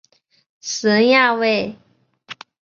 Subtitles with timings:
[0.61, 1.77] 死人呀喂！